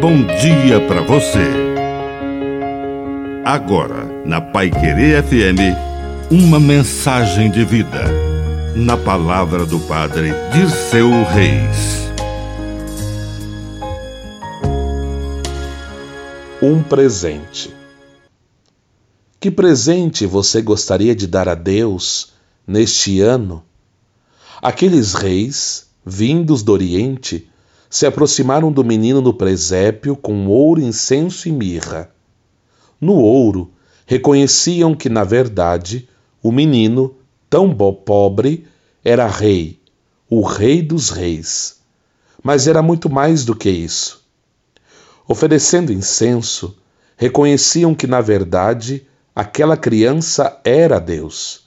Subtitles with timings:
[0.00, 1.44] bom dia para você.
[3.44, 5.76] Agora, na Pai Querer FM,
[6.30, 8.04] uma mensagem de vida.
[8.74, 12.08] Na palavra do Padre Dirceu Reis.
[16.62, 17.70] Um presente.
[19.38, 22.32] Que presente você gostaria de dar a Deus
[22.66, 23.62] neste ano?
[24.62, 27.49] Aqueles reis, vindos do Oriente,
[27.90, 32.08] se aproximaram do menino no presépio com ouro, incenso e mirra.
[33.00, 33.72] No ouro,
[34.06, 36.08] reconheciam que, na verdade,
[36.40, 37.16] o menino,
[37.50, 38.64] tão pobre,
[39.04, 39.80] era rei,
[40.30, 41.80] o rei dos reis.
[42.40, 44.24] Mas era muito mais do que isso.
[45.26, 46.76] Oferecendo incenso,
[47.16, 49.04] reconheciam que, na verdade,
[49.34, 51.66] aquela criança era Deus,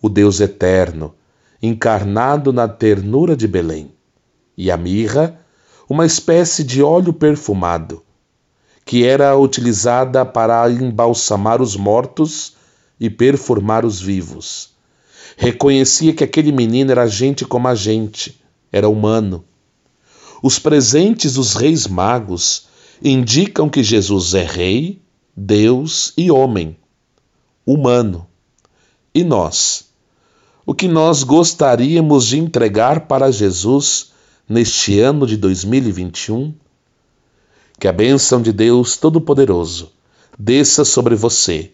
[0.00, 1.12] o Deus eterno,
[1.60, 3.90] encarnado na ternura de Belém.
[4.56, 5.40] E a mirra
[5.88, 8.02] uma espécie de óleo perfumado,
[8.84, 12.54] que era utilizada para embalsamar os mortos
[12.98, 14.70] e perfumar os vivos.
[15.36, 18.40] Reconhecia que aquele menino era gente como a gente,
[18.72, 19.44] era humano.
[20.42, 22.66] Os presentes dos reis magos
[23.02, 25.00] indicam que Jesus é rei,
[25.36, 26.76] Deus e homem,
[27.64, 28.26] humano.
[29.14, 29.86] E nós?
[30.64, 34.12] O que nós gostaríamos de entregar para Jesus
[34.48, 36.52] neste ano de 2021.
[37.78, 39.92] Que a bênção de Deus Todo-Poderoso
[40.38, 41.72] desça sobre você,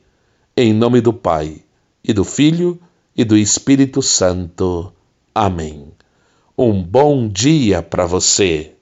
[0.56, 1.62] em nome do Pai,
[2.04, 2.80] e do Filho,
[3.16, 4.92] e do Espírito Santo.
[5.34, 5.88] Amém.
[6.56, 8.70] Um bom dia para você.